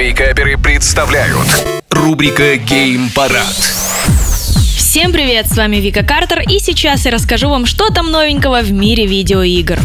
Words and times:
Вейкаперы 0.00 0.56
представляют 0.56 1.46
рубрика 1.90 2.56
Гейм 2.56 3.10
Парад. 3.10 3.54
Всем 4.74 5.12
привет, 5.12 5.46
с 5.46 5.58
вами 5.58 5.76
Вика 5.76 6.02
Картер, 6.02 6.40
и 6.48 6.58
сейчас 6.58 7.04
я 7.04 7.10
расскажу 7.10 7.50
вам, 7.50 7.66
что 7.66 7.90
там 7.90 8.10
новенького 8.10 8.62
в 8.62 8.72
мире 8.72 9.04
видеоигр. 9.04 9.78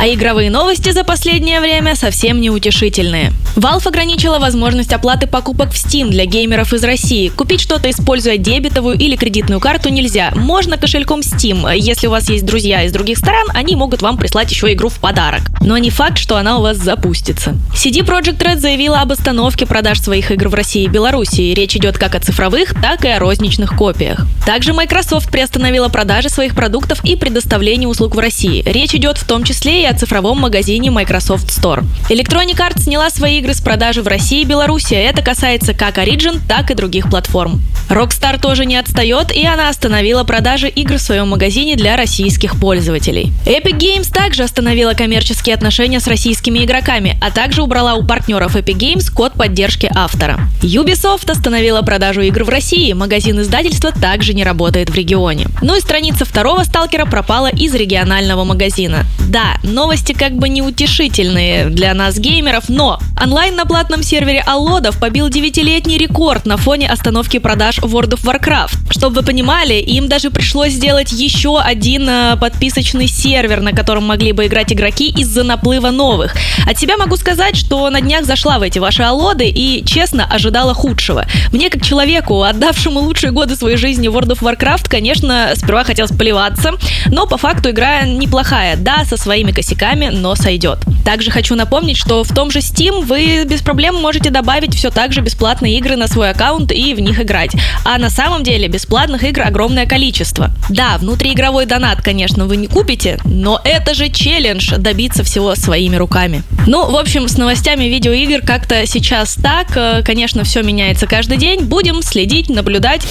А 0.00 0.08
игровые 0.08 0.50
новости 0.50 0.90
за 0.90 1.04
последнее 1.04 1.60
время 1.60 1.94
совсем 1.94 2.40
неутешительные. 2.40 3.32
Valve 3.54 3.86
ограничила 3.86 4.40
возможность 4.40 4.92
оплаты 4.92 5.28
покупок 5.28 5.70
в 5.70 5.76
Steam 5.76 6.08
для 6.08 6.24
геймеров 6.24 6.74
из 6.74 6.82
России. 6.82 7.28
Купить 7.28 7.60
что-то, 7.60 7.88
используя 7.88 8.38
дебетовую 8.38 8.98
или 8.98 9.14
кредитную 9.14 9.60
карту, 9.60 9.90
нельзя. 9.90 10.32
Можно 10.34 10.76
кошельком 10.76 11.20
Steam. 11.20 11.72
Если 11.78 12.08
у 12.08 12.10
вас 12.10 12.28
есть 12.28 12.44
друзья 12.44 12.82
из 12.82 12.90
других 12.90 13.16
стран, 13.16 13.46
они 13.54 13.76
могут 13.76 14.02
вам 14.02 14.18
прислать 14.18 14.50
еще 14.50 14.72
игру 14.72 14.88
в 14.88 14.98
подарок. 14.98 15.42
Но 15.64 15.78
не 15.78 15.90
факт, 15.90 16.18
что 16.18 16.36
она 16.36 16.58
у 16.58 16.62
вас 16.62 16.76
запустится. 16.76 17.54
CD 17.74 18.00
Projekt 18.04 18.38
Red 18.38 18.58
заявила 18.58 19.00
об 19.00 19.12
остановке 19.12 19.64
продаж 19.64 20.00
своих 20.00 20.30
игр 20.30 20.48
в 20.48 20.54
России 20.54 20.84
и 20.84 20.88
Беларуси. 20.88 21.52
Речь 21.54 21.76
идет 21.76 21.98
как 21.98 22.14
о 22.14 22.20
цифровых, 22.20 22.74
так 22.80 23.04
и 23.04 23.08
о 23.08 23.18
розничных 23.18 23.76
копиях. 23.76 24.26
Также 24.44 24.72
Microsoft 24.72 25.30
приостановила 25.30 25.88
продажи 25.88 26.28
своих 26.28 26.54
продуктов 26.54 27.04
и 27.04 27.14
предоставление 27.14 27.88
услуг 27.88 28.16
в 28.16 28.18
России. 28.18 28.62
Речь 28.66 28.94
идет 28.94 29.18
в 29.18 29.26
том 29.26 29.44
числе 29.44 29.82
и 29.82 29.86
о 29.86 29.96
цифровом 29.96 30.40
магазине 30.40 30.90
Microsoft 30.90 31.48
Store. 31.48 31.84
Electronic 32.10 32.56
Arts 32.56 32.82
сняла 32.82 33.08
свои 33.10 33.38
игры 33.38 33.54
с 33.54 33.60
продажи 33.60 34.02
в 34.02 34.08
России 34.08 34.42
и 34.42 34.44
Беларуси. 34.44 34.94
Это 34.94 35.22
касается 35.22 35.74
как 35.74 35.98
Origin, 35.98 36.40
так 36.48 36.70
и 36.70 36.74
других 36.74 37.08
платформ. 37.08 37.62
Rockstar 37.88 38.40
тоже 38.40 38.64
не 38.64 38.76
отстает, 38.76 39.30
и 39.30 39.46
она 39.46 39.68
остановила 39.68 40.24
продажи 40.24 40.68
игр 40.68 40.96
в 40.96 41.02
своем 41.02 41.28
магазине 41.28 41.76
для 41.76 41.96
российских 41.96 42.58
пользователей. 42.58 43.32
Epic 43.46 43.78
Games 43.78 44.12
также 44.12 44.42
остановила 44.42 44.94
коммерческие 44.94 45.51
отношения 45.52 46.00
с 46.00 46.06
российскими 46.06 46.64
игроками, 46.64 47.16
а 47.20 47.30
также 47.30 47.62
убрала 47.62 47.94
у 47.94 48.04
партнеров 48.04 48.56
Epic 48.56 48.76
Games 48.76 49.12
код 49.12 49.32
поддержки 49.34 49.90
автора. 49.94 50.40
Ubisoft 50.62 51.30
остановила 51.30 51.82
продажу 51.82 52.20
игр 52.22 52.44
в 52.44 52.48
России, 52.48 52.92
магазин 52.92 53.40
издательства 53.40 53.92
также 53.92 54.34
не 54.34 54.44
работает 54.44 54.90
в 54.90 54.94
регионе. 54.94 55.46
Ну 55.60 55.76
и 55.76 55.80
страница 55.80 56.24
второго 56.24 56.64
сталкера 56.64 57.06
пропала 57.06 57.48
из 57.48 57.74
регионального 57.74 58.44
магазина. 58.44 59.04
Да, 59.28 59.56
новости 59.62 60.12
как 60.12 60.32
бы 60.32 60.48
неутешительные 60.48 61.66
для 61.66 61.94
нас 61.94 62.18
геймеров, 62.18 62.68
но 62.68 62.98
онлайн 63.22 63.54
на 63.54 63.66
платном 63.66 64.02
сервере 64.02 64.42
Аллодов 64.44 64.98
побил 64.98 65.28
девятилетний 65.28 65.96
рекорд 65.96 66.44
на 66.44 66.56
фоне 66.56 66.90
остановки 66.90 67.38
продаж 67.38 67.78
World 67.78 68.14
of 68.14 68.24
Warcraft. 68.24 68.90
Чтобы 68.90 69.20
вы 69.20 69.22
понимали, 69.22 69.74
им 69.74 70.08
даже 70.08 70.30
пришлось 70.30 70.72
сделать 70.72 71.12
еще 71.12 71.60
один 71.60 72.08
э, 72.08 72.36
подписочный 72.36 73.06
сервер, 73.06 73.60
на 73.60 73.72
котором 73.72 74.06
могли 74.06 74.32
бы 74.32 74.46
играть 74.46 74.72
игроки 74.72 75.08
из-за 75.08 75.44
наплыва 75.44 75.90
новых. 75.90 76.34
От 76.68 76.78
себя 76.78 76.96
могу 76.96 77.16
сказать, 77.16 77.56
что 77.56 77.88
на 77.90 78.00
днях 78.00 78.24
зашла 78.24 78.58
в 78.58 78.62
эти 78.62 78.80
ваши 78.80 79.04
Аллоды 79.04 79.46
и, 79.46 79.84
честно, 79.84 80.26
ожидала 80.26 80.74
худшего. 80.74 81.24
Мне, 81.52 81.70
как 81.70 81.84
человеку, 81.84 82.42
отдавшему 82.42 82.98
лучшие 82.98 83.30
годы 83.30 83.54
своей 83.54 83.76
жизни 83.76 84.08
World 84.08 84.36
of 84.36 84.40
Warcraft, 84.40 84.88
конечно, 84.88 85.52
сперва 85.54 85.84
хотелось 85.84 86.12
поливаться, 86.12 86.72
но 87.06 87.26
по 87.26 87.36
факту 87.36 87.70
игра 87.70 88.02
неплохая. 88.02 88.76
Да, 88.76 89.04
со 89.04 89.16
своими 89.16 89.52
косяками, 89.52 90.08
но 90.08 90.34
сойдет. 90.34 90.80
Также 91.04 91.30
хочу 91.30 91.54
напомнить, 91.54 91.96
что 91.96 92.24
в 92.24 92.34
том 92.34 92.50
же 92.50 92.58
Steam 92.58 93.11
вы 93.12 93.44
без 93.44 93.60
проблем 93.60 93.96
можете 93.96 94.30
добавить 94.30 94.74
все 94.74 94.88
так 94.90 95.12
же 95.12 95.20
бесплатные 95.20 95.76
игры 95.76 95.96
на 95.96 96.08
свой 96.08 96.30
аккаунт 96.30 96.72
и 96.72 96.94
в 96.94 97.00
них 97.00 97.20
играть. 97.20 97.50
А 97.84 97.98
на 97.98 98.08
самом 98.08 98.42
деле 98.42 98.68
бесплатных 98.68 99.22
игр 99.22 99.42
огромное 99.42 99.84
количество. 99.84 100.50
Да, 100.70 100.96
внутриигровой 100.96 101.66
донат, 101.66 102.00
конечно, 102.00 102.46
вы 102.46 102.56
не 102.56 102.68
купите, 102.68 103.18
но 103.24 103.60
это 103.64 103.92
же 103.92 104.08
челлендж 104.08 104.76
добиться 104.78 105.24
всего 105.24 105.54
своими 105.56 105.96
руками. 105.96 106.42
Ну, 106.66 106.90
в 106.90 106.96
общем, 106.96 107.28
с 107.28 107.36
новостями 107.36 107.84
видеоигр 107.84 108.46
как-то 108.46 108.86
сейчас 108.86 109.34
так. 109.34 109.76
Э, 109.76 110.02
конечно, 110.02 110.42
все 110.44 110.62
меняется 110.62 111.06
каждый 111.06 111.36
день. 111.36 111.64
Будем 111.64 112.00
следить, 112.00 112.48
наблюдать. 112.48 113.02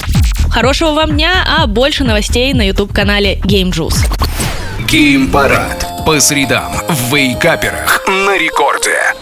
Хорошего 0.49 0.93
вам 0.93 1.11
дня, 1.11 1.45
а 1.45 1.67
больше 1.67 2.03
новостей 2.03 2.53
на 2.53 2.65
YouTube-канале 2.65 3.35
Game 3.43 3.69
Juice. 3.71 3.99
Гейм 4.87 5.29
Парад 5.29 5.85
по 6.07 6.19
средам 6.19 6.73
в 6.89 7.15
Вейкаперах 7.15 8.03
на 8.07 8.35
рекорде. 8.35 9.20